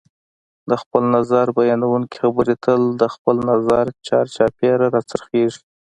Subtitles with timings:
[0.69, 5.59] د خپل نظر بیانونکي خبرې تل د خپل نظر چار چاپېره راڅرخیږي